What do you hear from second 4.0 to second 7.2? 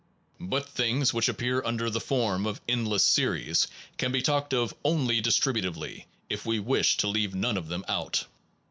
be talked of only distributively, if we wish to